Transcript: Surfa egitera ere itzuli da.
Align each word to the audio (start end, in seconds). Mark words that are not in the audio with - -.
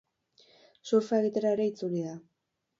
Surfa 0.91 1.21
egitera 1.23 1.53
ere 1.59 1.71
itzuli 1.73 2.05
da. 2.09 2.19